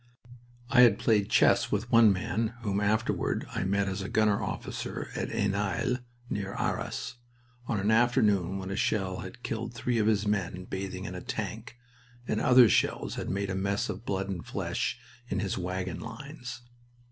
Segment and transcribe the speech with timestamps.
[0.71, 5.09] I had played chess with one man whom afterward I met as a gunner officer
[5.15, 7.17] at Heninel, near Arras,
[7.67, 11.21] on an afternoon when a shell had killed three of his men bathing in a
[11.21, 11.77] tank,
[12.27, 16.63] and other shells made a mess of blood and flesh in his wagon lines.